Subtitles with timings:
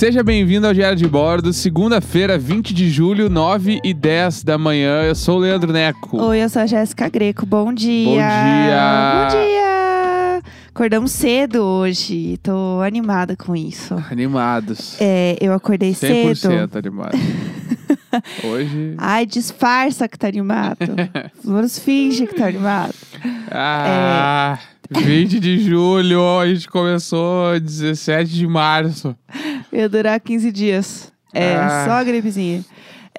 [0.00, 5.02] Seja bem-vindo ao Diário de Bordo, segunda-feira, 20 de julho, 9 e 10 da manhã.
[5.02, 6.16] Eu sou o Leandro Neco.
[6.16, 7.44] Oi, eu sou a Jéssica Greco.
[7.44, 8.06] Bom dia.
[8.06, 9.28] Bom dia.
[9.28, 10.42] Bom dia.
[10.70, 12.38] Acordamos cedo hoje.
[12.42, 13.94] Tô animada com isso.
[14.10, 14.96] Animados.
[14.98, 16.78] É, eu acordei 100% cedo.
[16.78, 17.20] animados.
[18.42, 18.94] Hoje.
[18.96, 20.78] Ai, disfarça que tá animado.
[21.44, 22.94] Vamos finge que tá animado.
[23.50, 24.58] Ah,
[24.90, 29.16] 20 de julho, a gente começou 17 de março.
[29.72, 31.12] Ia durar 15 dias.
[31.32, 31.84] É, Ah.
[31.86, 32.64] só a gripezinha.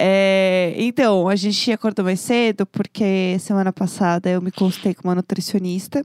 [0.04, 5.14] É, então, a gente acordou mais cedo porque semana passada eu me consultei com uma
[5.16, 6.04] nutricionista.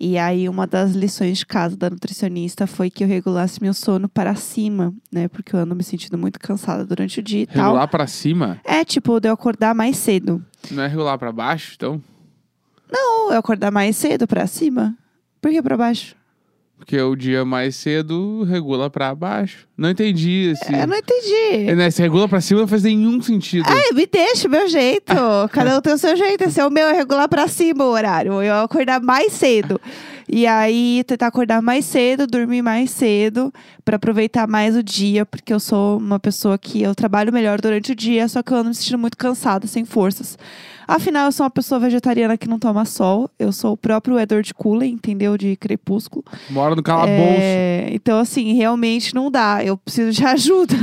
[0.00, 4.08] E aí, uma das lições de casa da nutricionista foi que eu regulasse meu sono
[4.08, 5.28] para cima, né?
[5.28, 7.66] Porque eu ando me sentindo muito cansada durante o dia e tal.
[7.66, 8.58] Regular pra cima?
[8.64, 10.42] É, tipo, de eu acordar mais cedo.
[10.70, 12.00] Não é regular pra baixo, então?
[12.90, 14.96] Não, eu acordar mais cedo para cima.
[15.40, 16.16] Por que para baixo?
[16.78, 19.66] Porque o dia mais cedo regula pra baixo.
[19.76, 20.72] Não entendi esse.
[20.72, 21.68] Eu não entendi.
[21.68, 23.66] É, né, Se regula pra cima não faz nenhum sentido.
[23.68, 25.12] Ai, me deixa o meu jeito.
[25.50, 26.44] Cada um tem o seu jeito.
[26.44, 28.40] Esse é o meu, é regular pra cima o horário.
[28.40, 29.80] Eu acordar mais cedo.
[30.30, 33.52] E aí, tentar acordar mais cedo, dormir mais cedo,
[33.84, 37.92] pra aproveitar mais o dia, porque eu sou uma pessoa que eu trabalho melhor durante
[37.92, 40.36] o dia, só que eu ando me sentindo muito cansada, sem forças.
[40.88, 43.30] Afinal, eu sou uma pessoa vegetariana que não toma sol.
[43.38, 45.36] Eu sou o próprio Edward Cullen, entendeu?
[45.36, 46.24] De crepúsculo.
[46.48, 47.38] Mora no calabouço.
[47.38, 49.62] É, então, assim, realmente não dá.
[49.62, 50.74] Eu preciso de ajuda.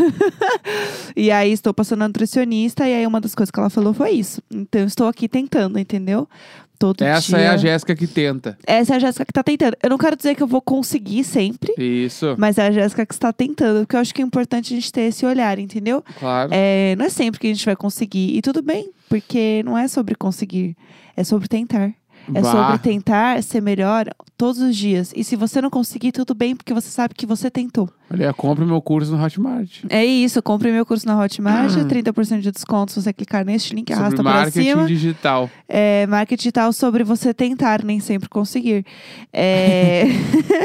[1.15, 2.87] e aí, estou passando a nutricionista.
[2.87, 4.43] E aí, uma das coisas que ela falou foi isso.
[4.53, 6.29] Então, estou aqui tentando, entendeu?
[6.77, 7.45] Todo Essa dia.
[7.45, 8.57] é a Jéssica que tenta.
[8.65, 9.75] Essa é a Jéssica que tá tentando.
[9.81, 11.73] Eu não quero dizer que eu vou conseguir sempre.
[11.77, 13.79] Isso, Mas é a Jéssica que está tentando.
[13.81, 16.03] Porque eu acho que é importante a gente ter esse olhar, entendeu?
[16.19, 16.49] claro.
[16.53, 18.35] É, não é sempre que a gente vai conseguir.
[18.37, 20.75] E tudo bem, porque não é sobre conseguir.
[21.17, 21.93] É sobre tentar.
[22.33, 25.13] É sobre tentar ser melhor todos os dias.
[25.15, 27.89] E se você não conseguir, tudo bem, porque você sabe que você tentou.
[28.11, 29.83] Olha, compre meu curso no Hotmart.
[29.89, 33.91] É isso, compre meu curso na Hotmart, 30% de desconto se você clicar neste link,
[33.91, 34.85] arrasta Sobre marketing cima.
[34.85, 35.49] digital.
[35.67, 38.85] É, marketing digital sobre você tentar, nem sempre conseguir.
[39.33, 40.03] É...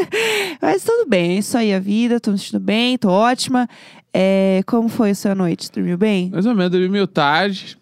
[0.60, 3.68] Mas tudo bem, é isso aí a vida, tô me sentindo bem, tô ótima.
[4.12, 5.70] É, Como foi a sua noite?
[5.70, 6.30] Dormiu bem?
[6.30, 7.78] Mais ou menos, dormi meio tarde.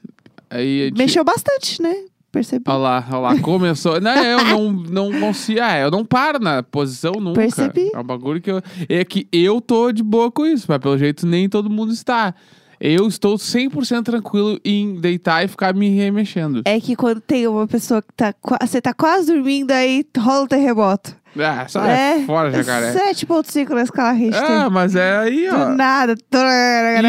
[0.51, 0.99] Aí gente...
[0.99, 1.95] Mexeu bastante, né?
[2.31, 2.65] Percebi.
[2.69, 4.01] Olha lá, olha lá, começou.
[4.01, 5.61] não, eu não, não consigo.
[5.63, 7.41] Ah, eu não paro na posição nunca.
[7.41, 7.91] Percebi.
[7.95, 8.63] É um bagulho que eu.
[8.89, 12.35] É que eu tô de boa com isso, mas pelo jeito nem todo mundo está.
[12.81, 16.63] Eu estou 100% tranquilo em deitar e ficar me remexendo.
[16.65, 18.33] É que quando tem uma pessoa que tá.
[18.61, 21.17] Você tá quase dormindo, aí rola o terremoto.
[21.39, 22.93] Ah, sai fora, jacaré.
[22.93, 24.43] 7,5 na escala Richter.
[24.51, 25.67] Ah, mas é aí, ó.
[25.67, 26.15] Do nada.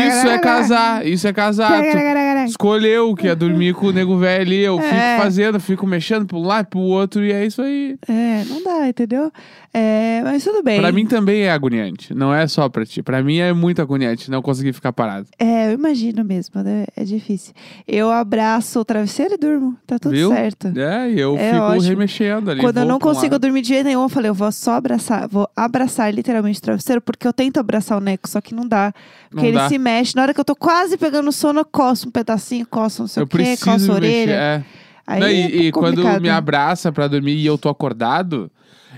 [0.08, 1.82] Isso é casar, isso é casar.
[1.82, 4.60] Tu escolheu que é dormir com o nego velho ali.
[4.62, 4.84] Eu É.
[4.84, 7.96] fico fazendo, fico mexendo pra um lado e pro outro, e é isso aí.
[8.08, 9.32] É, não dá, entendeu?
[9.72, 10.80] É, mas tudo bem.
[10.80, 12.14] Pra mim também é agoniante.
[12.14, 13.04] Não é só pra ti.
[13.04, 15.28] Pra mim é muito agoniante não conseguir ficar parado.
[15.38, 16.86] É, eu imagino mesmo, né?
[16.96, 17.54] É difícil.
[17.88, 19.78] Eu abraço o travesseiro e durmo.
[19.86, 20.30] Tá tudo Viu?
[20.30, 20.68] certo.
[20.76, 21.82] É, e eu É fico ótimo.
[21.90, 22.62] remexendo ali.
[22.62, 23.42] Quando eu não consigo lado.
[23.42, 27.00] dormir de jeito nenhum, eu falei, eu vou só abraçar, vou abraçar literalmente o travesseiro,
[27.02, 28.92] porque eu tento abraçar o Neco, só que não dá.
[29.30, 29.70] Porque Não ele dá.
[29.70, 30.16] se mexe.
[30.16, 33.22] Na hora que eu tô quase pegando sono, eu coço um pedacinho, coço não sei
[33.22, 34.26] Eu o quê, coço a orelha.
[34.26, 34.32] mexer.
[34.32, 34.64] É.
[35.06, 38.52] Aí Não, é e e quando me abraça pra dormir e eu tô acordado,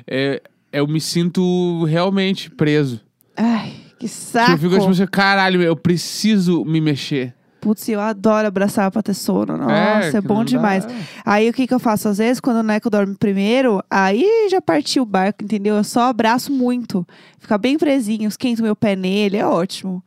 [0.07, 3.01] é, eu me sinto realmente preso.
[3.35, 4.51] Ai, que saco.
[4.51, 7.33] Eu fico tipo assim, caralho, eu preciso me mexer.
[7.61, 9.55] Putz, eu adoro abraçar pra ter sono.
[9.55, 10.83] Nossa, é, que bom demais.
[10.83, 10.93] dá.
[11.23, 12.07] Aí o que, que eu faço?
[12.07, 15.75] Às vezes, quando o Neco dorme primeiro, aí já partiu o barco, entendeu?
[15.75, 17.07] Eu só abraço muito.
[17.37, 20.03] Fica bem presinho, esquento meu pé nele, é ótimo.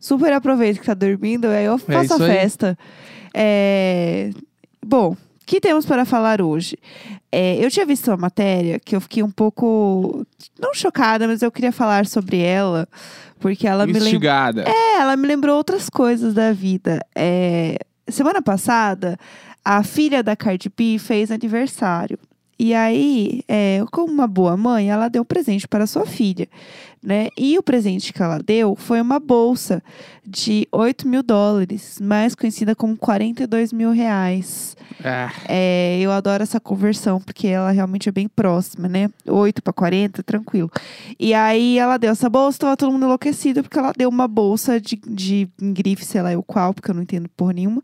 [0.00, 2.32] Super aproveito que tá dormindo, aí eu faço a isso aí.
[2.32, 2.78] festa.
[3.32, 4.30] É...
[4.84, 6.76] Bom, que temos para falar hoje?
[7.30, 10.26] É, eu tinha visto uma matéria que eu fiquei um pouco.
[10.58, 12.88] Não chocada, mas eu queria falar sobre ela.
[13.38, 14.08] Porque ela me lembrou.
[14.08, 14.64] Instigada.
[14.66, 17.00] É, ela me lembrou outras coisas da vida.
[17.14, 19.16] É, semana passada,
[19.64, 22.18] a filha da Cardi B fez aniversário.
[22.58, 26.48] E aí, é, como uma boa mãe, ela deu um presente para sua filha,
[27.02, 27.28] né?
[27.36, 29.82] E o presente que ela deu foi uma bolsa
[30.24, 34.74] de 8 mil dólares, mais conhecida como 42 mil reais.
[35.04, 39.10] Ah, É, eu adoro essa conversão, porque ela realmente é bem próxima, né?
[39.26, 40.70] 8 para 40, tranquilo.
[41.20, 44.80] E aí ela deu essa bolsa, tava todo mundo enlouquecido, porque ela deu uma bolsa
[44.80, 47.82] de, de grife, sei lá o qual, porque eu não entendo por nenhuma,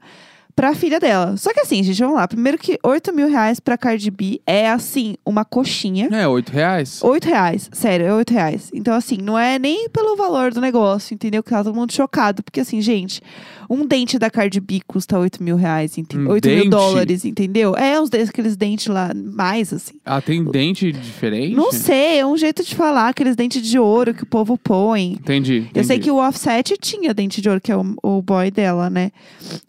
[0.54, 1.36] pra filha dela.
[1.36, 2.26] Só que assim, gente, vamos lá.
[2.28, 6.08] Primeiro que 8 mil reais pra Cardi B é, assim, uma coxinha.
[6.12, 7.00] É, 8 reais.
[7.02, 8.70] 8 reais, sério, é 8 reais.
[8.74, 11.42] Então, assim, não é nem pelo valor do negócio, entendeu?
[11.42, 12.42] Que tá todo mundo chocado.
[12.42, 13.20] Porque, assim, gente,
[13.68, 16.60] um dente da Cardi B custa 8 mil reais, ente- Um 8 dente?
[16.62, 17.74] mil dólares, entendeu?
[17.76, 19.94] É, uns desses, aqueles dentes lá, mais, assim.
[20.04, 21.54] Ela tem dente diferente?
[21.54, 25.12] Não sei, é um jeito de falar, aqueles dentes de ouro que o povo põe.
[25.12, 25.66] Entendi.
[25.74, 26.00] Eu sei entendi.
[26.00, 29.10] que o Offset tinha dente de ouro, que é o, o boy dela, né?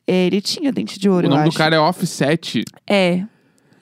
[0.05, 2.63] Ele tinha dente de ouro, O nome do cara é Offset.
[2.87, 3.23] É.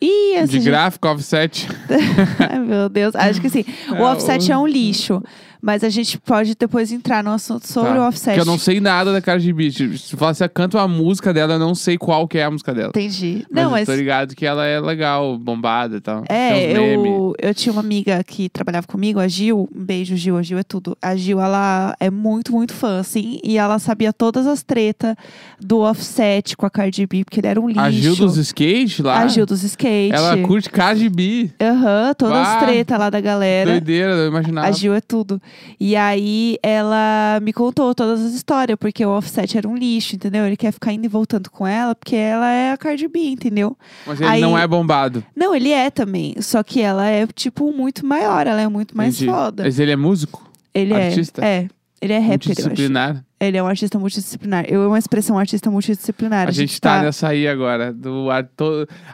[0.03, 1.67] E esse De gráfico, Offset.
[2.49, 3.15] Ai, meu Deus.
[3.15, 3.63] Acho que sim.
[3.91, 5.21] O É, offset o- é um lixo.
[5.61, 7.99] Mas a gente pode depois entrar no assunto sobre Tá.
[8.03, 8.25] o offset.
[8.35, 9.69] Porque eu não sei nada da Cardi B.
[9.71, 12.89] Se ela canta uma música dela, eu não sei qual que é a música dela.
[12.89, 13.45] Entendi.
[13.49, 13.85] Mas Não, eu mas.
[13.85, 16.23] tô ligado que ela é legal, bombada e tal.
[16.27, 19.69] É, eu, eu tinha uma amiga que trabalhava comigo, a Gil.
[19.75, 20.37] Um beijo, Gil.
[20.37, 20.97] A Gil é tudo.
[21.01, 23.39] A Gil, ela é muito, muito fã, assim.
[23.43, 25.15] E ela sabia todas as tretas
[25.59, 27.79] do offset com a Cardi B, porque ele era um lixo.
[27.81, 29.19] A Gil dos skate lá?
[29.19, 30.13] A Gil dos skate.
[30.15, 31.51] Ela curte Cardi B.
[31.61, 33.69] Aham, todas as Bah, tretas lá da galera.
[33.71, 34.67] Doideira, eu imaginava.
[34.67, 35.39] A Gil é tudo.
[35.79, 40.45] E aí ela me contou todas as histórias, porque o Offset era um lixo, entendeu?
[40.45, 43.77] Ele quer ficar indo e voltando com ela, porque ela é a Cardi B, entendeu?
[44.05, 45.23] Mas ele Aí- não é bombado.
[45.35, 46.35] Não, ele é também.
[46.41, 49.31] Só que ela é, tipo, muito maior, ela é muito mais Entendi.
[49.31, 49.63] foda.
[49.63, 50.49] Mas ele é músico?
[50.73, 51.43] Ele artista?
[51.43, 51.51] é.
[51.63, 51.67] É.
[52.01, 53.23] Ele é rapper, multidisciplinar?
[53.41, 54.65] Ele é um artista multidisciplinar.
[54.67, 56.47] Eu amo a expressão artista multidisciplinar.
[56.47, 57.91] A gente tá nessa aí agora.
[57.91, 58.27] Do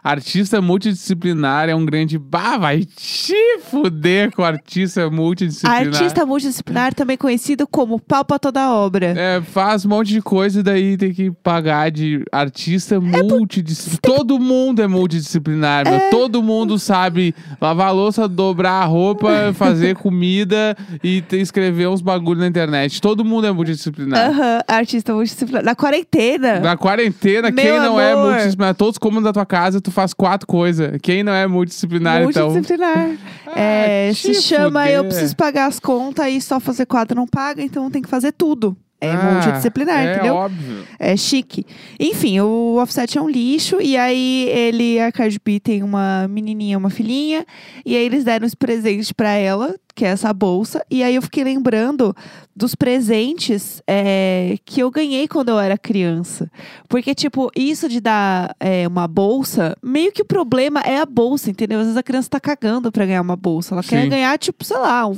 [0.04, 2.18] artista multidisciplinar é um grande.
[2.18, 3.34] Bah, vai te
[3.70, 5.88] fuder com artista multidisciplinar.
[5.88, 9.14] Artista multidisciplinar, também conhecido como pau pra toda obra.
[9.18, 14.02] É, faz um monte de coisa e daí tem que pagar de artista multidisciplinar.
[14.02, 16.10] Todo mundo é multidisciplinar, meu.
[16.10, 22.42] Todo mundo sabe lavar a louça, dobrar a roupa, fazer comida e escrever uns bagulho
[22.42, 23.00] na internet.
[23.00, 24.17] Todo mundo é multidisciplinar.
[24.18, 25.64] Aham, artista multidisciplinar.
[25.64, 26.60] Na quarentena.
[26.60, 28.26] Na quarentena, Meu quem não é amor.
[28.30, 28.76] multidisciplinar?
[28.76, 30.98] Todos os cômodos da tua casa, tu faz quatro coisas.
[31.02, 32.50] Quem não é multidisciplinar, então?
[32.50, 33.12] Multidisciplinar.
[33.56, 35.10] É, Ah, se te chama eu fuder.
[35.14, 38.76] preciso pagar as contas e só fazer quadro não paga, então tem que fazer tudo.
[39.00, 40.36] É Ah, multidisciplinar, é entendeu?
[40.36, 40.84] óbvio.
[41.00, 41.66] É chique.
[42.00, 43.80] Enfim, o Offset é um lixo.
[43.82, 47.46] E aí, ele e a Cardi B tem uma menininha, uma filhinha.
[47.86, 50.86] E aí, eles deram os presentes pra ela, que é essa bolsa.
[50.92, 52.16] E aí, eu fiquei lembrando
[52.56, 56.50] dos presentes é, que eu ganhei quando eu era criança.
[56.88, 61.50] Porque, tipo, isso de dar é, uma bolsa, meio que o problema é a bolsa,
[61.50, 61.80] entendeu?
[61.80, 63.74] Às vezes a criança tá cagando pra ganhar uma bolsa.
[63.74, 64.10] Ela quer Sim.
[64.10, 65.18] ganhar, tipo, sei lá, um,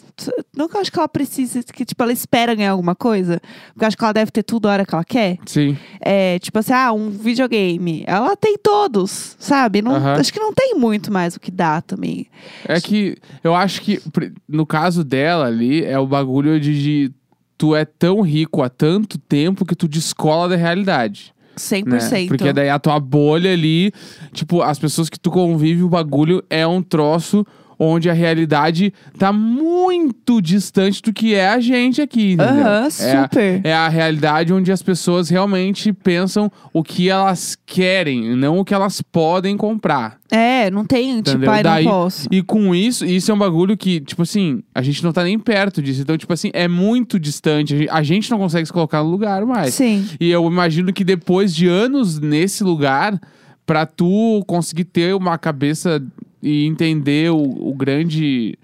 [0.55, 3.41] não que eu acho que ela precisa, que, tipo, ela espera ganhar alguma coisa.
[3.73, 5.37] Porque eu acho que ela deve ter tudo a hora que ela quer.
[5.45, 5.77] Sim.
[5.99, 8.05] É, tipo assim, ah, um videogame.
[8.07, 9.81] Ela tem todos, sabe?
[9.81, 10.19] Não, Aham.
[10.19, 12.27] Acho que não tem muito mais o que dá também.
[12.65, 14.01] É que eu acho que,
[14.47, 17.11] no caso dela ali, é o bagulho de, de
[17.57, 21.33] tu é tão rico há tanto tempo que tu descola da realidade.
[21.57, 21.85] 100%.
[21.85, 22.27] Né?
[22.27, 23.91] Porque daí a tua bolha ali,
[24.31, 27.45] tipo, as pessoas que tu convive, o bagulho é um troço
[27.79, 32.53] onde a realidade tá muito distante do que é a gente aqui, entendeu?
[32.65, 32.85] Aham, É
[33.15, 33.61] a- super.
[33.63, 38.73] É a realidade onde as pessoas realmente pensam o que elas querem, não o que
[38.73, 40.17] elas podem comprar.
[40.31, 41.51] É, não tem, tipo, Entendeu?
[41.51, 42.27] ai, Daí- não posso.
[42.29, 45.39] E com isso, isso é um bagulho que, tipo assim, a gente não tá nem
[45.39, 46.01] perto disso.
[46.01, 47.73] Então, tipo assim, é muito distante.
[47.73, 49.73] A gente- A gente não consegue se colocar no lugar mais.
[49.73, 50.05] Sim.
[50.19, 53.19] E eu imagino que depois de anos nesse lugar,
[53.65, 56.01] pra tu conseguir ter uma cabeça
[56.41, 58.57] e entender o, o grande.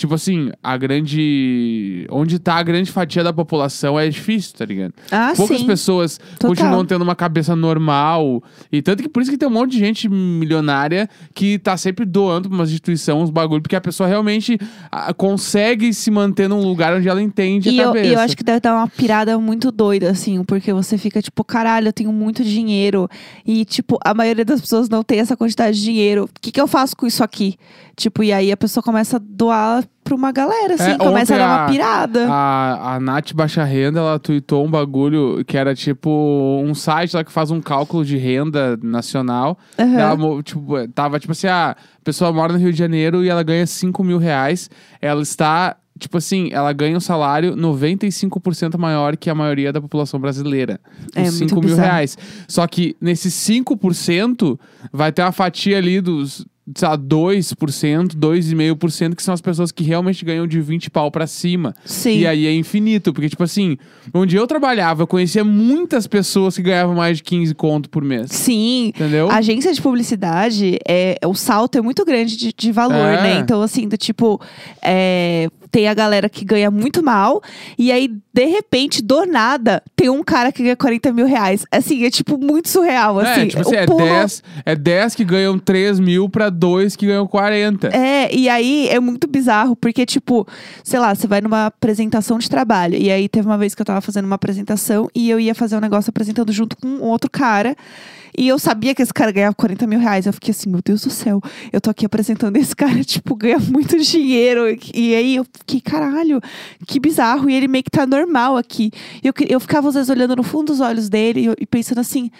[0.00, 2.06] Tipo assim, a grande.
[2.10, 4.94] Onde tá a grande fatia da população é difícil, tá ligado?
[5.12, 5.66] Ah, Poucas sim.
[5.66, 6.48] pessoas Total.
[6.48, 8.42] continuam tendo uma cabeça normal.
[8.72, 12.06] E tanto que por isso que tem um monte de gente milionária que tá sempre
[12.06, 14.58] doando pra uma instituição uns bagulho, porque a pessoa realmente
[15.18, 18.06] consegue se manter num lugar onde ela entende E a eu, cabeça.
[18.06, 21.44] e eu acho que deve dar uma pirada muito doida, assim, porque você fica tipo,
[21.44, 23.08] caralho, eu tenho muito dinheiro.
[23.46, 26.24] E, tipo, a maioria das pessoas não tem essa quantidade de dinheiro.
[26.24, 27.56] O que, que eu faço com isso aqui?
[28.00, 31.38] Tipo, e aí a pessoa começa a doar pra uma galera, assim, É, começa a
[31.38, 32.26] dar uma pirada.
[32.30, 36.10] A, a Nath Baixa Renda, ela tweetou um bagulho que era tipo
[36.64, 39.58] um site lá que faz um cálculo de renda nacional.
[39.78, 39.98] Aham.
[40.00, 43.42] Ela, tipo, tava tipo assim, ah, a pessoa mora no Rio de Janeiro e ela
[43.42, 44.70] ganha 5 mil reais.
[44.98, 50.18] Ela está, tipo assim, ela ganha um salário 95% maior que a maioria da população
[50.18, 50.80] brasileira.
[51.14, 51.86] É Os muito 5 mil bizarro.
[51.90, 52.16] reais.
[52.48, 54.58] Só que nesses 5%
[54.90, 56.46] vai ter uma fatia ali dos.
[56.82, 61.74] Lá, 2%, 2,5%, que são as pessoas que realmente ganham de 20 pau pra cima.
[61.84, 62.18] Sim.
[62.18, 63.76] E aí é infinito, porque, tipo assim,
[64.12, 68.30] onde eu trabalhava, eu conhecia muitas pessoas que ganhavam mais de 15 conto por mês.
[68.30, 68.88] Sim.
[68.88, 69.30] Entendeu?
[69.30, 73.22] A agência de publicidade, é, o salto é muito grande de, de valor, É.
[73.22, 73.38] né?
[73.40, 74.40] Então, assim, do tipo,
[74.82, 77.42] é, tem a galera que ganha muito mal,
[77.78, 81.64] e aí, de repente, do nada, tem um cara que ganha 40 mil reais.
[81.70, 83.40] Assim, é tipo muito surreal, assim.
[83.42, 87.06] é, tipo assim, é pulo- 10, é 10 que ganham 3 mil pra 2 que
[87.06, 87.88] ganham 40.
[87.88, 90.46] É, e aí é muito bizarro, porque, tipo,
[90.84, 92.96] sei lá, você vai numa apresentação de trabalho.
[92.96, 95.76] E aí teve uma vez que eu tava fazendo uma apresentação e eu ia fazer
[95.76, 97.76] um negócio apresentando junto com um outro cara.
[98.38, 100.24] E eu sabia que esse cara ganhava 40 mil reais.
[100.24, 103.58] Eu fiquei assim, meu Deus do céu, eu tô aqui apresentando esse cara, tipo, ganha
[103.58, 104.62] muito dinheiro.
[104.94, 106.40] E aí eu fiquei, caralho,
[106.86, 107.48] que bizarro.
[107.48, 108.90] E ele meio que tá normal aqui.
[109.22, 111.66] E eu, que- eu ficava às vezes olhando no fundo dos olhos dele e, e
[111.66, 112.30] pensando assim.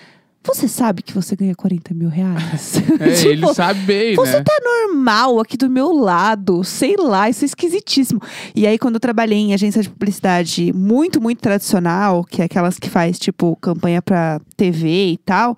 [0.42, 2.76] Você sabe que você ganha 40 mil reais?
[2.98, 4.42] É, Tipo, ele sabe bem, você né?
[4.42, 8.22] tá normal aqui do meu lado, sei lá, isso é esquisitíssimo.
[8.56, 12.78] E aí, quando eu trabalhei em agência de publicidade muito, muito tradicional, que é aquelas
[12.78, 15.54] que faz, tipo, campanha pra TV e tal,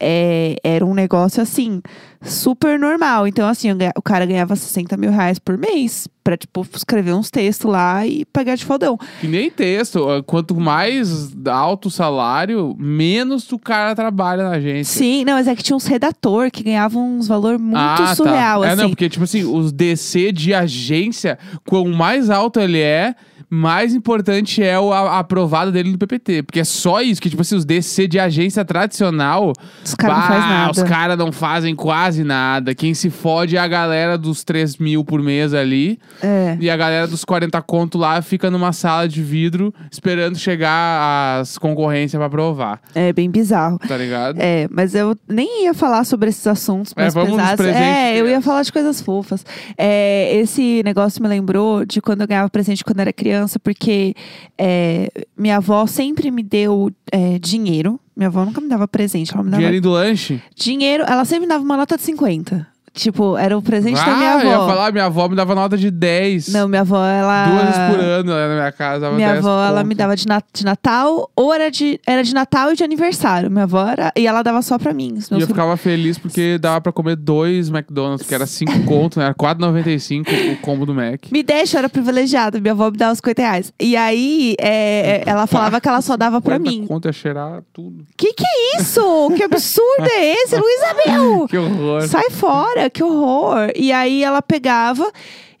[0.00, 1.82] é, era um negócio assim,
[2.22, 3.26] super normal.
[3.26, 7.70] Então, assim, o cara ganhava 60 mil reais por mês pra, tipo, escrever uns textos
[7.70, 8.98] lá e pagar de fodão.
[9.20, 9.96] Que nem texto.
[9.96, 14.98] ó, Quanto mais alto o salário, menos o cara trabalha na agência.
[14.98, 18.62] Sim, não, mas é que tinha uns redator que ganhavam uns valor muito ah, surreal,
[18.62, 18.68] tá.
[18.68, 18.82] É, assim.
[18.82, 21.38] não, porque, tipo assim, os DC de agência,
[21.68, 23.14] quanto mais alto ele é,
[23.54, 26.42] mais importante é o a, a aprovada dele no PPT.
[26.44, 29.52] Porque é só isso, que, tipo assim, os DC de agência tradicional,
[29.84, 30.70] Os caras não fazem nada.
[30.70, 32.74] os caras não fazem quase nada.
[32.74, 35.98] Quem se fode é a galera dos 3 mil por mês ali.
[36.22, 36.56] É.
[36.60, 41.58] E a galera dos 40 conto lá fica numa sala de vidro esperando chegar as
[41.58, 43.78] concorrências pra aprovar, É bem bizarro.
[43.86, 44.38] tá ligado?
[44.40, 47.56] É, mas eu nem ia falar sobre esses assuntos É, mais vamos nos pesados.
[47.56, 49.44] presentes É, eu ia falar de coisas fofas.
[49.76, 54.14] É, esse negócio me lembrou de quando eu ganhava presente quando era criança, porque
[54.58, 57.98] é, minha avó sempre me deu é, dinheiro.
[58.16, 60.42] Minha avó nunca me dava presente, ela me dava Dinheirinho do lanche?
[60.54, 61.04] dinheiro.
[61.06, 62.66] Ela sempre me dava uma nota de 50.
[62.94, 64.66] Tipo, era o presente ah, da minha eu ia avó.
[64.68, 66.48] falar, minha avó me dava nota de 10.
[66.48, 67.46] Não, minha avó, ela.
[67.46, 69.00] Duas vezes por ano lá na minha casa.
[69.00, 69.86] Dava Minha 10 avó, ela conto.
[69.88, 73.50] me dava de, de Natal, ou era de, era de Natal e de aniversário.
[73.50, 74.12] Minha avó era.
[74.14, 75.18] E ela dava só pra mim.
[75.30, 79.24] E eu ficava feliz porque dava pra comer dois McDonald's, que era 5 conto, né?
[79.26, 81.26] Era 4,95 o combo do Mac.
[81.30, 82.60] Me deixa, eu era privilegiada.
[82.60, 83.72] Minha avó me dava os 50 reais.
[83.80, 86.86] E aí, é, é, ela falava que ela só dava pra 40 mim.
[86.86, 88.04] conto ia cheirar tudo.
[88.16, 89.30] Que que é isso?
[89.34, 92.02] Que absurdo é esse, Luísa Que horror.
[92.02, 93.70] Sai fora, que horror.
[93.76, 95.10] E aí ela pegava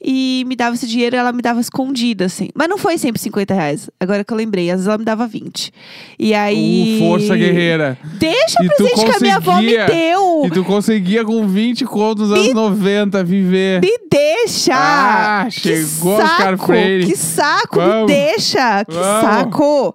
[0.04, 2.48] e me dava esse dinheiro, ela me dava escondida, assim.
[2.54, 3.88] Mas não foi sempre 50 reais.
[4.00, 5.72] Agora que eu lembrei, às vezes ela me dava 20.
[6.18, 6.98] E aí.
[7.00, 7.96] Uh, força guerreira.
[8.18, 10.42] Deixa o E presente que a minha avó me deu.
[10.44, 13.80] E tu conseguia com 20 contos nos anos 90 viver.
[13.80, 14.72] Me deixa!
[14.74, 16.32] Ah, Que chegou saco!
[16.32, 17.06] Oscar Freire.
[17.06, 17.76] Que saco!
[17.76, 18.00] Vamos.
[18.00, 18.84] Me deixa!
[18.84, 19.22] Que Vamos.
[19.22, 19.94] saco!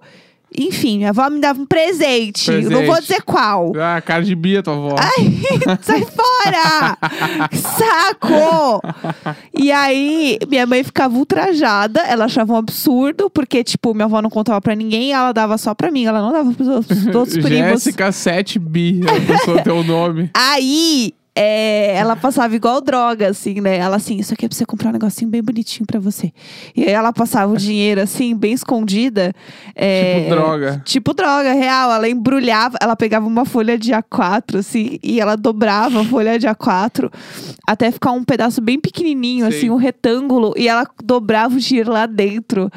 [0.58, 2.50] Enfim, minha avó me dava um presente.
[2.50, 3.00] Eu Não vou Presente.
[3.02, 3.72] dizer qual.
[3.76, 4.96] Ah, cara de bia, tua avó.
[5.82, 6.98] Sai fora!
[7.52, 8.82] Saco!
[9.54, 12.00] E aí, minha mãe ficava ultrajada.
[12.00, 15.12] Ela achava um absurdo, porque, tipo, minha avó não contava pra ninguém.
[15.12, 16.04] Ela dava só pra mim.
[16.06, 17.84] Ela não dava pros outros, pros outros primos.
[17.84, 20.30] Jéssica 7 bi, ela pensou teu nome.
[20.34, 23.76] Aí, é, ela passava igual droga, assim, né?
[23.78, 26.32] Ela assim, isso aqui é pra você comprar um negocinho bem bonitinho pra você.
[26.74, 29.32] E aí ela passava o dinheiro, assim, bem escondida.
[29.74, 30.82] é, Tipo droga.
[30.84, 31.92] Tipo droga, real.
[31.92, 36.48] Ela embrulhava, ela pegava uma folha de A4, assim, e ela dobrava a folha de
[36.48, 37.08] A4
[37.66, 39.58] até ficar um pedaço bem pequenininho, Sei.
[39.58, 40.52] assim, um retângulo.
[40.56, 42.68] E ela dobrava o dinheiro lá dentro.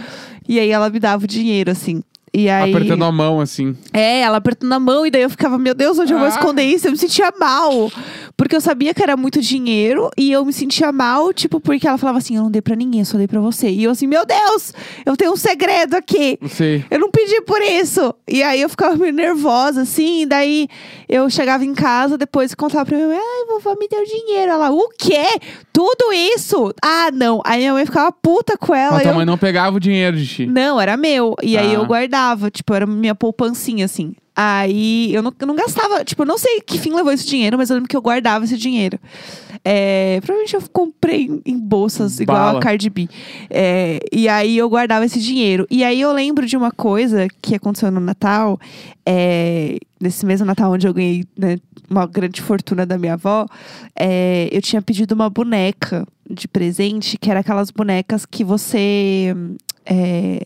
[0.48, 2.04] E aí ela me dava o dinheiro, assim.
[2.34, 2.72] E aí...
[2.74, 3.76] Apertando a mão, assim.
[3.92, 6.30] É, ela apertando a mão, e daí eu ficava, meu Deus, onde eu vou Ah.
[6.30, 6.88] esconder isso?
[6.88, 7.92] Eu me sentia mal.
[8.38, 11.98] Porque eu sabia que era muito dinheiro, e eu me sentia mal, tipo, porque ela
[11.98, 13.70] falava assim: eu não dei pra ninguém, eu só dei pra você.
[13.70, 14.74] E eu assim, meu Deus,
[15.06, 16.40] eu tenho um segredo aqui.
[16.50, 16.84] Sei.
[16.90, 18.16] Eu não pedi por isso.
[18.28, 20.22] E aí eu ficava meio nervosa, assim.
[20.22, 20.68] E daí
[21.10, 24.52] eu chegava em casa depois e contava pra minha mãe: ai, vovó me deu dinheiro.
[24.54, 25.26] Ela, o quê?
[25.74, 26.74] Tudo isso?
[26.84, 27.42] Ah, não.
[27.46, 28.94] Aí minha mãe ficava puta com ela.
[28.94, 30.46] Mas e tua eu- mãe não pegava o dinheiro de ti.
[30.48, 31.36] não, era meu.
[31.44, 31.74] E aí Ah.
[31.74, 32.21] eu guardava,
[32.52, 34.14] tipo, era minha poupancinha, assim.
[34.36, 37.58] Aí eu não, eu não gastava, tipo, eu não sei que fim levou esse dinheiro,
[37.58, 38.98] mas eu lembro que eu guardava esse dinheiro.
[39.64, 42.60] É, provavelmente eu comprei em, em bolsas, igual Bala.
[42.60, 43.10] a Cardi B.
[43.50, 45.68] É, e aí eu guardava esse dinheiro.
[45.70, 48.60] E aí eu lembro de uma coisa que aconteceu no Natal,
[49.06, 51.58] é, nesse mesmo Natal onde eu ganhei né,
[51.90, 53.46] uma grande fortuna da minha avó,
[54.00, 59.36] é, eu tinha pedido uma boneca de presente, que era aquelas bonecas que você
[59.86, 60.40] é,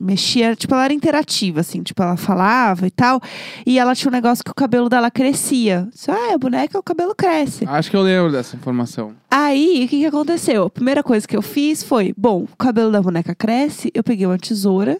[0.00, 3.20] mexia, tipo, ela era interativa, assim, tipo, ela falava e tal.
[3.66, 5.86] E ela tinha um negócio que o cabelo dela crescia.
[5.92, 7.64] Disse, ah, a boneca, o cabelo cresce.
[7.68, 9.12] Acho que eu lembro dessa informação.
[9.30, 10.64] Aí, o que, que aconteceu?
[10.64, 14.26] A primeira coisa que eu fiz foi: bom, o cabelo da boneca cresce, eu peguei
[14.26, 14.98] uma tesoura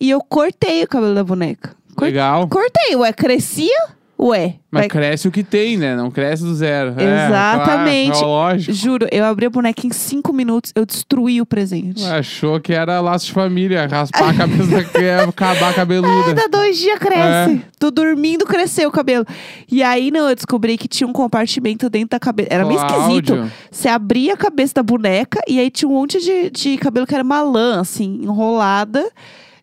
[0.00, 1.74] e eu cortei o cabelo da boneca.
[1.96, 2.48] Cor- Legal.
[2.48, 3.76] Cortei, ué, crescia?
[4.22, 5.96] Ué, Mas vai- cresce o que tem, né?
[5.96, 6.90] Não cresce do zero.
[6.90, 8.10] Exatamente.
[8.10, 8.72] É, claro, lógico.
[8.74, 12.04] juro, eu abri a boneca em cinco minutos, eu destruí o presente.
[12.04, 16.34] Achou que era laço de família, raspar a cabeça da acabar a cabeluda.
[16.34, 17.54] Cada dois dias cresce.
[17.54, 17.60] É.
[17.78, 19.24] Tô dormindo, cresceu o cabelo.
[19.72, 22.48] E aí, não, eu descobri que tinha um compartimento dentro da cabeça.
[22.52, 23.32] Era meio esquisito.
[23.32, 23.52] Cláudio.
[23.70, 27.14] Você abria a cabeça da boneca e aí tinha um monte de, de cabelo que
[27.14, 29.10] era uma lã, assim, enrolada.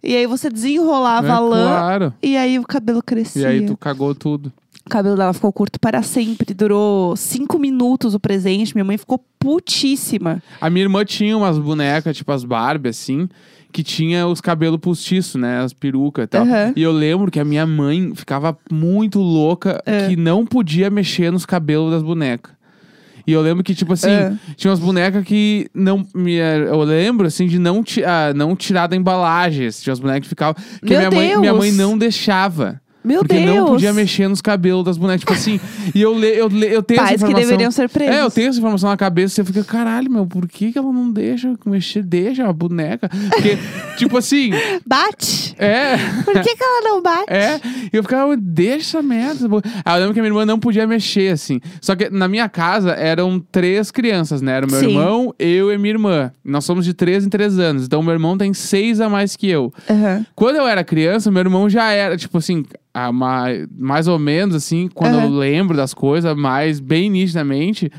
[0.08, 2.14] E aí você desenrolava É, a lã claro.
[2.24, 3.42] e aí o cabelo crescia.
[3.42, 4.54] E aí tu cagou tudo.
[4.86, 6.54] O cabelo dela ficou curto para sempre.
[6.54, 8.74] Durou cinco minutos o presente.
[8.74, 10.42] Minha mãe ficou putíssima.
[10.62, 13.28] A minha irmã tinha umas bonecas, tipo as Barbie, assim,
[13.74, 15.60] que tinha os cabelos postiços, né?
[15.60, 16.44] As perucas e tal.
[16.44, 16.72] Aham.
[16.74, 20.08] E eu lembro que a minha mãe ficava muito louca É.
[20.08, 22.56] que não podia mexer nos cabelos das bonecas.
[23.28, 24.34] E eu lembro que, tipo assim, É.
[24.56, 26.06] tinha umas bonecas que não.
[26.16, 29.68] me- Eu lembro, assim, de não, ah, não tirar da embalagem.
[29.68, 30.56] assim, Tinha umas bonecas que ficavam.
[30.80, 32.80] Que minha mãe, minha mãe não deixava.
[33.08, 33.56] Meu porque Deus!
[33.56, 35.22] não podia mexer nos cabelos das bonecas.
[35.22, 35.60] Tipo assim,
[35.96, 37.50] e eu, le, eu, le- eu tenho essa Pais que informação.
[37.50, 38.16] deveriam ser presos.
[38.16, 39.36] É, eu tenho essa informação na cabeça.
[39.36, 42.04] Você fica, caralho, meu, por que, que ela não deixa mexer?
[42.04, 43.10] Deixa a boneca.
[43.32, 43.58] Porque,
[43.98, 44.52] tipo assim,
[44.86, 45.56] Bate!
[45.58, 45.98] é.
[46.24, 47.32] Por que, que ela não bate?
[47.34, 47.60] É,
[47.92, 49.48] e eu ficava, deixa essa merda.
[49.86, 51.60] Aí eu lembro que a minha irmã não podia mexer, assim.
[51.82, 54.54] Só que na minha casa eram três crianças, né?
[54.58, 54.88] Era o meu Sim.
[54.90, 56.32] irmão, eu e minha irmã.
[56.44, 57.84] Nós somos de três em três anos.
[57.86, 59.74] Então meu irmão tem seis a mais que eu.
[59.90, 60.26] Aham.
[60.36, 62.64] Quando eu era criança, meu irmão já era, tipo assim,
[63.06, 65.38] a mais, mais ou menos assim, quando eu Aham.
[65.38, 67.92] lembro das coisas, mais bem nitidamente,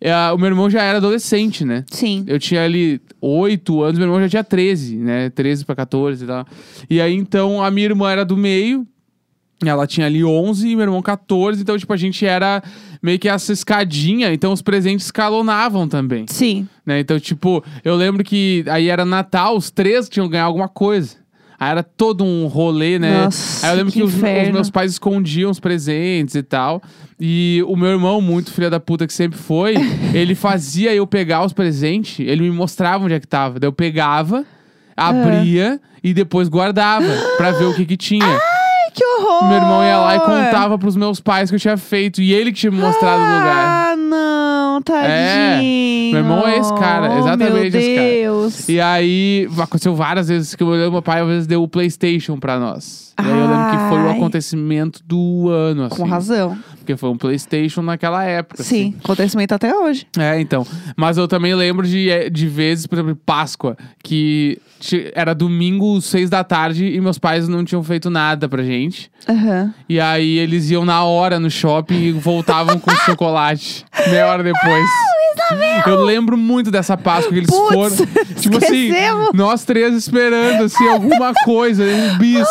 [0.00, 1.84] é, o meu irmão já era adolescente, né?
[1.90, 2.24] Sim.
[2.28, 5.30] Eu tinha ali 8 anos, meu irmão já tinha 13, né?
[5.30, 6.46] 13 pra 14 e tal.
[6.88, 8.86] E aí, então, a minha irmã era do meio.
[9.64, 11.60] Ela tinha ali 11 e meu irmão 14.
[11.62, 12.62] Então, tipo, a gente era
[13.02, 14.32] meio que essa escadinha.
[14.32, 16.68] Então, os presentes escalonavam também, Sim.
[16.84, 17.00] né?
[17.00, 21.16] Então, tipo, eu lembro que aí era Natal, os três tinham que ganhar alguma coisa.
[21.58, 23.24] Aí era todo um rolê, né?
[23.24, 26.82] Nossa, aí eu lembro que, que os, os meus pais escondiam os presentes e tal.
[27.18, 29.74] E o meu irmão, muito filho da puta que sempre foi,
[30.12, 33.58] ele fazia eu pegar os presentes, ele me mostrava onde é que tava.
[33.58, 34.44] Daí eu pegava,
[34.94, 38.26] abria e depois guardava pra ver o que que tinha.
[38.26, 39.48] Ai, que horror!
[39.48, 42.20] Meu irmão ia lá e contava pros meus pais que eu tinha feito.
[42.20, 43.92] E ele que tinha me mostrado o lugar.
[43.92, 44.35] Ah, não,
[44.82, 46.12] tadinho.
[46.12, 48.08] Meu irmão é esse cara, exatamente oh, meu esse cara.
[48.08, 48.68] Deus.
[48.68, 52.58] E aí, aconteceu várias vezes que eu meu pai às vezes deu o PlayStation pra
[52.58, 53.06] nós.
[53.18, 55.96] E aí eu lembro que foi o acontecimento do ano, assim.
[55.96, 56.58] Com razão.
[56.76, 58.62] Porque foi um PlayStation naquela época.
[58.62, 60.06] Sim, acontecimento até hoje.
[60.16, 60.24] assim.
[60.24, 60.66] É, então.
[60.96, 64.60] Mas eu também lembro de, eh, de vezes, por exemplo, Páscoa, que
[65.14, 69.10] era domingo, seis da tarde, e meus pais não tinham feito nada pra gente.
[69.28, 69.74] Aham.
[69.88, 73.84] E aí eles iam na hora no shopping e voltavam com chocolate.
[74.08, 74.65] Meia hora depois.
[75.86, 77.96] Eu lembro muito dessa Páscoa que eles Putz, foram.
[78.40, 79.28] Tipo assim, esquecemos.
[79.34, 82.46] nós três esperando assim, alguma coisa, um bis.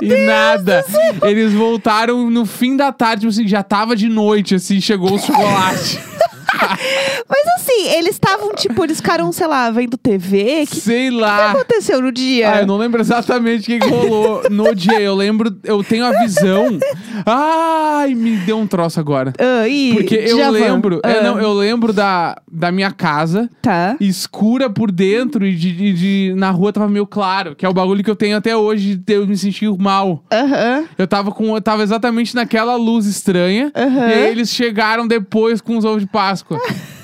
[0.00, 0.84] e nada.
[1.22, 5.18] Eles voltaram no fim da tarde, tipo assim, já tava de noite, assim, chegou o
[5.18, 6.00] chocolate.
[7.28, 10.62] Mas assim, eles estavam, tipo, eles ficaram, sei lá, vendo TV.
[10.64, 11.52] O que, Sei que lá.
[11.52, 12.52] aconteceu no dia?
[12.52, 15.00] Ah, eu não lembro exatamente o que, que rolou no dia.
[15.00, 16.78] Eu lembro, eu tenho a visão.
[17.26, 19.32] Ai, me deu um troço agora.
[19.38, 23.96] Ah, ih, Porque eu lembro, é, Ah, não, eu lembro da, da minha casa, Tá.
[24.00, 27.72] escura por dentro e de, de- de- na rua tava meio claro, que é o
[27.72, 30.22] bagulho que eu tenho até hoje de eu me sentir mal.
[30.32, 30.84] Aham.
[30.98, 34.08] Eu tava com, eu tava exatamente naquela luz estranha, Aham.
[34.08, 36.58] e aí eles chegaram depois com os ovos de Páscoa.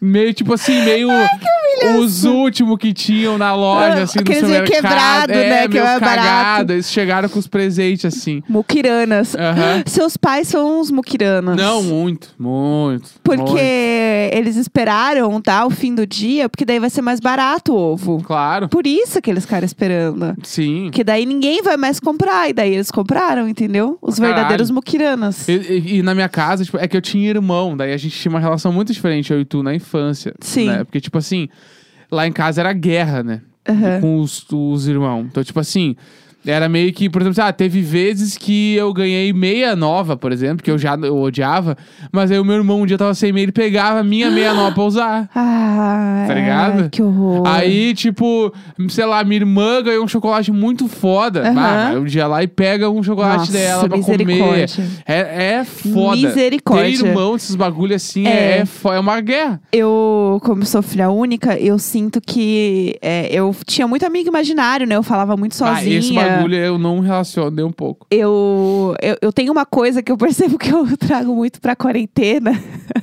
[0.00, 1.08] meio tipo assim, meio
[1.98, 4.82] os últimos que tinham na loja, Ah, assim, aqueles meio supermercado.
[4.90, 6.72] quebrado, é, né, que meio é cagado.
[6.72, 8.42] Eles chegaram com os presentes, assim.
[8.48, 9.34] Muquiranas.
[9.86, 11.56] Seus pais são uns muquiranas.
[11.56, 13.10] Não, muito, muito.
[13.22, 13.58] Porque muito.
[14.36, 18.20] eles esperaram dar o fim do dia, porque daí vai ser mais barato o ovo.
[18.22, 18.68] Claro.
[18.68, 20.34] Por isso que eles ficaram esperando.
[20.42, 20.84] Sim.
[20.84, 22.50] Porque daí ninguém vai mais comprar.
[22.50, 23.96] E daí eles compraram, entendeu?
[24.02, 24.34] Os Caralho.
[24.34, 25.48] verdadeiros muquiranas.
[25.48, 28.18] E, e- e na minha casa, tipo, é que eu tinha irmão, daí a gente
[28.18, 29.89] tinha uma relação muito diferente, eu e tu, na infância.
[30.40, 30.66] Sim.
[30.66, 30.84] né?
[30.84, 31.48] Porque, tipo assim,
[32.10, 33.42] lá em casa era guerra, né?
[33.68, 34.00] Aham.
[34.00, 35.26] Com os, os irmãos.
[35.26, 35.96] Então, tipo assim,
[36.46, 40.62] era meio que, por exemplo, ah, teve vezes que eu ganhei meia nova, por exemplo,
[40.62, 41.76] que eu já eu odiava,
[42.12, 44.54] mas aí o meu irmão um dia tava sem meia, ele pegava a minha meia
[44.54, 45.28] nova pra usar.
[45.34, 46.90] Ai, Tá ligado?
[46.90, 47.42] Que horror.
[47.46, 48.52] Aí, tipo,
[48.88, 51.40] sei lá, minha irmã ganhou um chocolate muito foda.
[51.42, 51.58] Aham.
[51.60, 54.24] Ah, vai um dia lá e pega um chocolate Nossa, dela pra comer.
[54.24, 54.84] misericórdia.
[55.06, 56.16] É, é foda.
[56.16, 56.98] Misericórdia.
[56.98, 58.30] Ter irmão, esses bagulho assim, É.
[58.58, 59.60] é, é, é uma guerra.
[59.72, 64.94] Eu, como sou filha única, eu sinto que é, eu tinha muito amigo imaginário, né?
[64.96, 65.98] Eu falava muito Ah, sozinha.
[65.98, 68.06] esse bagulho eu não relaciono nem um pouco.
[68.10, 72.52] Eu, eu, eu tenho uma coisa que eu percebo que eu trago muito pra quarentena.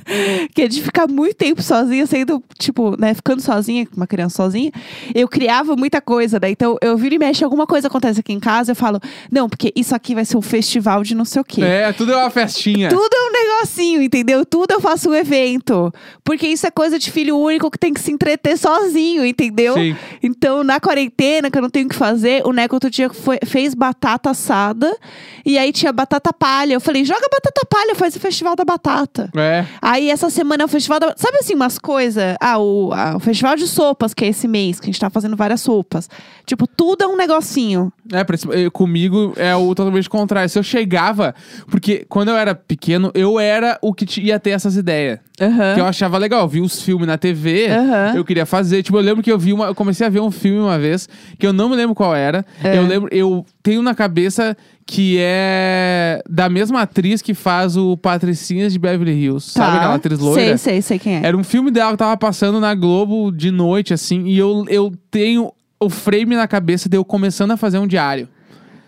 [0.54, 4.70] que é de ficar muito tempo sozinha, sendo, tipo, né, ficando sozinha, uma criança sozinha,
[5.14, 6.50] eu criava muita coisa, né?
[6.50, 9.72] Então eu viro e mexe, alguma coisa acontece aqui em casa, eu falo, não, porque
[9.74, 11.62] isso aqui vai ser um festival de não sei o quê.
[11.62, 12.88] É, tudo é uma festinha.
[12.88, 14.44] Tudo é negocinho, entendeu?
[14.44, 15.92] Tudo eu faço um evento.
[16.24, 19.74] Porque isso é coisa de filho único que tem que se entreter sozinho, entendeu?
[19.74, 19.96] Sim.
[20.22, 23.38] Então, na quarentena, que eu não tenho o que fazer, o Neco outro dia foi-
[23.44, 24.96] fez batata assada.
[25.44, 26.74] E aí tinha batata palha.
[26.74, 29.30] Eu falei, joga batata palha, faz o festival da batata.
[29.36, 29.64] É.
[29.80, 31.14] Aí essa semana é o festival da.
[31.16, 32.36] Sabe assim, umas coisas?
[32.40, 35.08] Ah, o, ah, o festival de sopas, que é esse mês, que a gente tá
[35.10, 36.08] fazendo várias sopas.
[36.44, 37.92] Tipo, tudo é um negocinho.
[38.12, 40.48] É, eh, comigo é o totalmente contrário.
[40.48, 41.34] Se eu chegava,
[41.70, 45.18] porque quando eu era pequeno, eu era o que ia ter essas ideias.
[45.40, 45.74] Aham.
[45.74, 46.42] Que eu achava legal.
[46.42, 48.12] Eu vi os filmes na TV, Aham.
[48.14, 48.84] eu queria fazer.
[48.84, 49.66] Tipo, eu lembro que eu vi uma.
[49.66, 52.46] Eu comecei a ver um filme uma vez, que eu não me lembro qual era.
[52.62, 52.78] É.
[52.78, 58.72] Eu lembro, eu tenho na cabeça que é da mesma atriz que faz o Patricinhas
[58.72, 59.50] de Beverly Hills.
[59.50, 60.40] Sabe aquela atriz loira?
[60.40, 60.46] Tá.
[60.46, 61.26] Sei, sei, sei quem é.
[61.26, 64.92] Era um filme dela que tava passando na Globo de noite, assim, e eu, eu
[65.10, 68.28] tenho o frame na cabeça de eu começando a fazer um diário.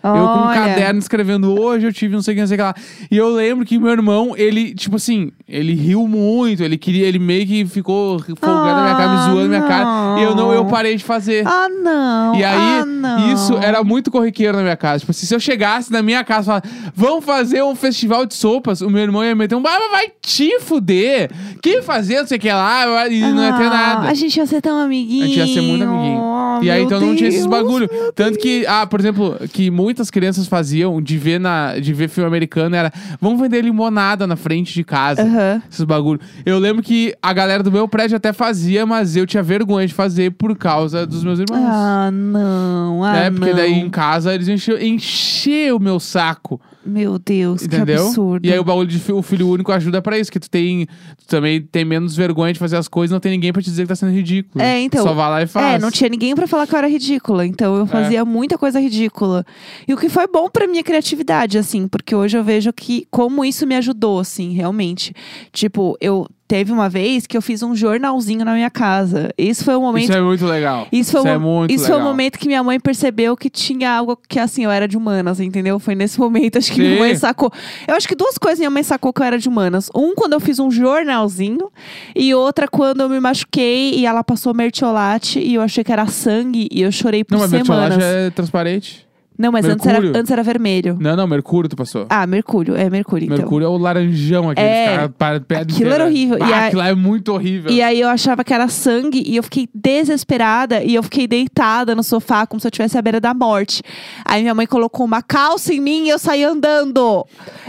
[0.03, 0.59] Eu com um Olha.
[0.59, 2.75] caderno escrevendo, hoje eu tive não sei o que, não sei o que lá.
[3.11, 7.19] E eu lembro que meu irmão, ele, tipo assim, ele riu muito, ele queria, ele
[7.19, 10.19] meio que ficou folgando na minha cara, me Ah, zoando na minha cara.
[10.19, 11.45] E eu não, eu parei de fazer.
[11.45, 12.35] Ah, não.
[12.35, 13.33] E aí, ah, não.
[13.33, 14.99] isso era muito corriqueiro na minha casa.
[15.01, 18.33] Tipo assim, se eu chegasse na minha casa e falasse, vamos fazer um festival de
[18.33, 21.29] sopas, o meu irmão ia meter um, mas vai te fuder.
[21.61, 24.07] Que fazer, não sei o que lá, e não ia ter Ah, nada.
[24.09, 25.23] A gente ia ser tão amiguinho.
[25.23, 26.21] A gente ia ser muito amiguinho.
[26.23, 27.89] Ah, e aí, então não tinha esses bagulho.
[28.15, 32.25] Tanto que, ah, por exemplo, que muitas crianças faziam de ver, na, de ver filme
[32.27, 35.21] americano era, vamos vender limonada na frente de casa.
[35.21, 35.61] Aham.
[35.69, 36.19] Esses bagulho.
[36.45, 39.93] Eu lembro que a galera do meu prédio até fazia, mas eu tinha vergonha de
[39.93, 41.61] fazer por causa dos meus irmãos.
[41.65, 43.03] Ah, não.
[43.03, 43.31] Ah, né?
[43.31, 46.59] Porque daí em casa eles encheu, encheu o meu saco.
[46.83, 48.07] Meu Deus, que Entendeu?
[48.07, 48.43] absurdo.
[48.47, 50.87] E aí o bagulho de o filho único ajuda pra isso, que tu tem.
[51.15, 53.83] Tu também tem menos vergonha de fazer as coisas, não tem ninguém pra te dizer
[53.83, 54.63] que tá sendo ridículo.
[54.63, 55.75] É, então- Só vai lá e faz.
[55.75, 57.81] É, não tinha ninguém pra falar que eu era ridícula, então É.
[57.81, 59.45] eu fazia muita coisa ridícula.
[59.87, 63.43] E o que foi bom pra minha criatividade, assim, porque hoje eu vejo que como
[63.43, 65.13] isso me ajudou, assim, realmente.
[65.51, 69.33] Tipo, eu teve uma vez que eu fiz um jornalzinho na minha casa.
[69.37, 70.85] Isso foi o momento Isso é muito legal.
[70.91, 72.07] Isso foi, é um, muito isso foi legal.
[72.07, 75.39] o momento que minha mãe percebeu que tinha algo que, assim, eu era de humanas,
[75.39, 75.79] entendeu?
[75.79, 76.99] Foi nesse momento, acho que minha Sim.
[76.99, 77.49] mãe sacou.
[77.87, 79.89] Eu acho que duas coisas minha mãe sacou que eu era de humanas.
[79.95, 81.71] Um, quando eu fiz um jornalzinho.
[82.13, 86.05] E outra, quando eu me machuquei e ela passou mertiolate e eu achei que era
[86.07, 87.89] sangue e eu chorei por Não, mas semanas.
[87.97, 89.07] mertiolate é transparente.
[89.41, 90.19] Não, mas antes era, Mercúrio.
[90.21, 90.97] antes era vermelho.
[90.99, 92.05] Não, não, mercúrio tu passou.
[92.09, 92.75] Ah, mercúrio.
[92.75, 93.37] É mercúrio, então.
[93.37, 94.61] mercúrio é o laranjão aqui.
[94.61, 95.95] É, para, pedra aquilo inteira.
[95.95, 96.37] era horrível.
[96.37, 97.71] E Ah, aquilo lá é muito horrível.
[97.71, 101.95] E aí eu achava que era sangue e eu fiquei desesperada e eu fiquei deitada
[101.95, 103.81] no sofá como se eu estivesse à beira da morte.
[104.25, 107.25] Aí minha mãe colocou uma calça em mim e eu saí andando.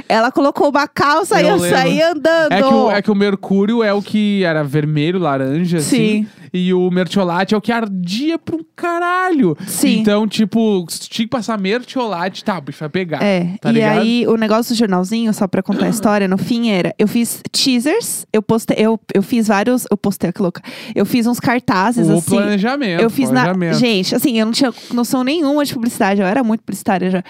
[0.08, 1.78] Ela colocou uma calça e Eu eu lembro.
[1.78, 2.52] saí andando.
[2.52, 5.96] É que, o, é que o mercúrio é o que era vermelho, laranja, assim.
[5.96, 6.26] Sim.
[6.54, 9.56] E o mertiolate é o que ardia pra um caralho.
[9.66, 10.00] Sim.
[10.00, 13.22] Então, tipo, se tinha que passar mertiolate, tá, o bicho vai pegar.
[13.22, 14.01] É, tá e ligado?
[14.01, 17.40] aí o negócio do jornalzinho, só pra contar a história, no fim era, eu fiz
[17.51, 20.62] teasers, eu postei, eu, eu fiz vários, eu postei, que louca.
[20.94, 22.37] Eu fiz uns cartazes o assim.
[22.37, 23.03] planejamento.
[23.03, 23.44] Eu fiz na.
[23.44, 23.79] planejamento.
[23.79, 26.20] Gente, assim, eu não tinha noção nenhuma de publicidade.
[26.20, 27.22] Eu era muito publicitária já.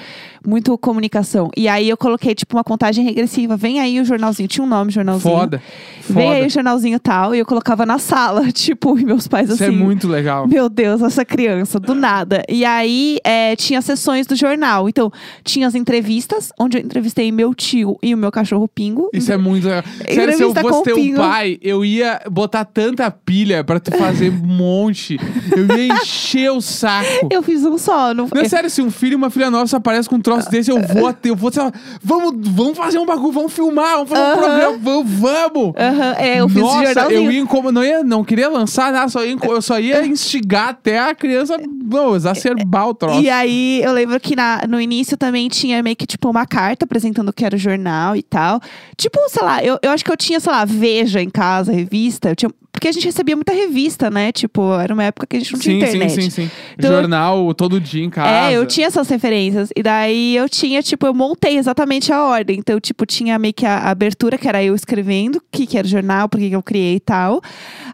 [0.46, 1.50] Muito comunicação.
[1.56, 3.56] E aí eu coloquei, tipo, uma contagem regressiva.
[3.56, 4.48] Vem aí o jornalzinho.
[4.48, 5.36] Tinha um nome, jornalzinho.
[5.36, 5.62] Foda.
[6.08, 6.36] Vem Foda.
[6.36, 7.34] aí o jornalzinho tal.
[7.34, 9.72] E eu colocava na sala, tipo, e meus pais Isso assim.
[9.72, 10.46] é muito legal.
[10.46, 12.42] Meu Deus, essa criança, do nada.
[12.48, 14.88] E aí, é, tinha sessões do jornal.
[14.88, 15.10] Então,
[15.44, 19.08] tinha as entrevistas, onde eu entrevistei meu tio e o meu cachorro Pingo.
[19.12, 19.82] Isso é muito legal.
[20.08, 21.16] Sério, se eu fosse teu Pingo.
[21.18, 25.18] pai, eu ia botar tanta pilha pra tu fazer um monte.
[25.56, 27.28] Eu ia encher o saco.
[27.30, 28.12] Eu fiz um só.
[28.14, 30.50] Não, Não é sério, se um filho e uma filha nova aparece com um troço
[30.50, 33.92] desse, eu vou até, eu vou, sei lá, vamos, vamos fazer um bagulho, vamos filmar,
[34.04, 34.36] vamos fazer um Aham.
[34.38, 35.72] programa, vamos, vamos.
[35.76, 37.24] Aham, é, eu fiz Nossa, jornalzinho.
[37.24, 40.68] eu ia incom- não ia, não queria lançar nada, só ia, eu só ia instigar
[40.70, 43.20] até a criança, não, exacerbar o troço.
[43.20, 46.84] E aí, eu lembro que na- no início também tinha meio que, tipo, uma carta
[46.84, 48.60] apresentando o que era o jornal e tal.
[48.96, 52.34] Tipo, sei lá, eu, eu acho que eu tinha, sei lá, Veja em casa, revista.
[52.34, 54.32] Tinha, porque a gente recebia muita revista, né?
[54.32, 56.22] Tipo, era uma época que a gente não sim, tinha sim, internet.
[56.24, 56.50] sim, sim.
[56.78, 58.50] Então- Jornal todo dia em casa.
[58.50, 59.68] É, eu tinha essas referências.
[59.76, 62.58] E daí eu tinha, tipo, eu montei exatamente a ordem.
[62.58, 65.76] Então, tipo, tinha meio que a a abertura, que era eu escrevendo, o que, que
[65.78, 67.40] era o jornal, por que eu criei e tal.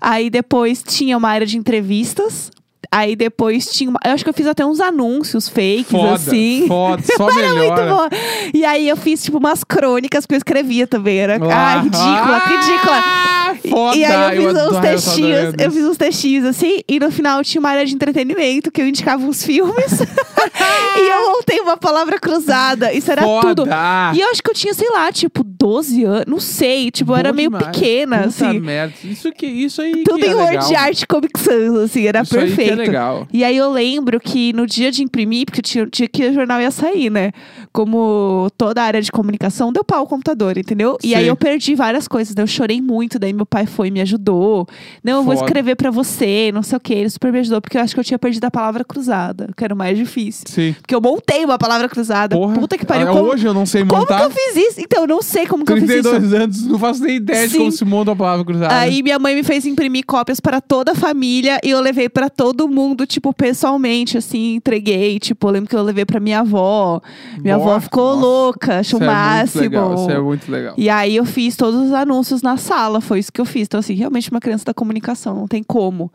[0.01, 2.51] Aí depois tinha uma área de entrevistas.
[2.90, 4.01] Aí depois tinha uma.
[4.05, 6.66] Eu acho que eu fiz até uns anúncios fakes, Foda, assim.
[6.66, 8.09] foda, só melhor.
[8.55, 11.18] E aí eu fiz, tipo, umas crônicas que eu escrevia também.
[11.18, 13.47] Era Ah, ah, ridícula, ah, ridícula.
[13.68, 17.11] Foda, E aí eu fiz ado- uns textinhos, eu fiz uns textinhos assim, e no
[17.11, 19.99] final tinha uma área de entretenimento que eu indicava uns filmes.
[20.97, 22.92] e eu montei uma palavra cruzada.
[22.92, 23.55] Isso era Foda.
[23.55, 23.68] tudo.
[24.14, 26.90] E eu acho que eu tinha, sei lá, tipo, 12 anos, não sei.
[26.90, 27.66] Tipo, eu era meio demais.
[27.77, 28.61] pequena, Puta assim.
[28.61, 28.94] merda.
[29.05, 30.83] Isso, que, isso aí Tudo que é em Word legal.
[30.85, 32.73] Art Comic Sans, assim, era Isso aí que perfeito.
[32.81, 33.27] é legal.
[33.33, 36.61] E aí eu lembro que no dia de imprimir, porque tinha dia que o jornal
[36.61, 37.33] ia sair, né?
[37.73, 40.97] Como toda a área de comunicação, deu pau o computador, entendeu?
[41.03, 43.90] E aí eu perdi várias coisas, daí eu chorei muito, daí meu pai foi e
[43.90, 44.66] me ajudou.
[45.02, 45.46] Não, eu vou Foda.
[45.46, 46.94] escrever pra você, não sei o que.
[46.94, 49.64] Ele super me ajudou, porque eu acho que eu tinha perdido a palavra cruzada, que
[49.64, 50.44] era o mais difícil.
[50.48, 50.74] Sim.
[50.80, 52.37] Porque eu montei uma palavra cruzada.
[52.37, 52.54] Porra.
[52.54, 53.08] Puta que pariu.
[53.08, 54.18] Ah, Como, Hoje eu não sei como montar.
[54.18, 54.80] que eu fiz isso?
[54.80, 56.02] Então, eu não sei como que eu fiz isso.
[56.11, 57.58] 32 anos, não faço nem ideia de Sim.
[57.58, 58.74] como se monta uma palavra cruzada.
[58.76, 62.28] Aí minha mãe me fez imprimir cópias para toda a família e eu levei para
[62.30, 65.18] todo mundo, tipo, pessoalmente, assim, entreguei.
[65.18, 67.00] Tipo, eu lembro que eu levei para minha avó.
[67.42, 68.20] Minha avó Nossa, ficou nossa.
[68.26, 69.62] louca, achou Isso o é muito máximo.
[69.62, 70.74] legal, Isso é muito legal.
[70.76, 73.66] E aí eu fiz todos os anúncios na sala, foi isso que eu fiz.
[73.66, 76.12] Então, assim, realmente uma criança da comunicação, não tem como.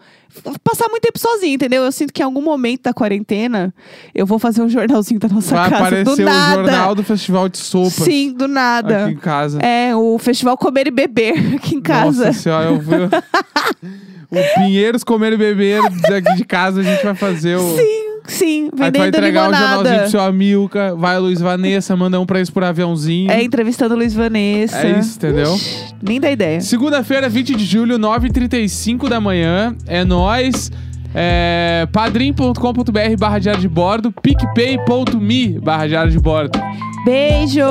[0.63, 1.83] Passar muito tempo sozinha, entendeu?
[1.83, 3.73] Eu sinto que em algum momento da quarentena
[4.13, 5.83] eu vou fazer um jornalzinho da nossa Vai casa.
[5.83, 6.55] aparecer do o nada.
[6.55, 7.93] jornal do Festival de Sopas.
[7.93, 9.05] Sim, do nada.
[9.05, 9.59] Aqui em casa.
[9.59, 12.25] É, o Festival Comer e Beber aqui em casa.
[12.27, 12.95] Nossa senhora, eu vi.
[14.29, 17.77] o Pinheiros comer e beber daqui de casa, a gente vai fazer o.
[17.77, 20.01] Sim, sim, Aí tu vai vendendo entregar o jornalzinho limonada.
[20.01, 23.31] pro seu Amilca, vai a Luiz Vanessa, manda um pra isso por aviãozinho.
[23.31, 24.77] É, entrevistando Luiz Vanessa.
[24.77, 25.57] É isso, entendeu?
[26.01, 26.62] Nem dá ideia.
[26.62, 29.75] Segunda-feira, 20 de julho, 9h35 da manhã.
[29.88, 30.71] É nóis.
[31.15, 36.59] É, padrim.com.br barra diário de bordo, picpay.me barra diário de bordo.
[37.05, 37.62] Beijo!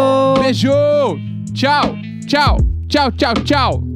[0.40, 0.70] Beijo!
[1.52, 3.91] Tchau, tchau, tchau, tchau, tchau.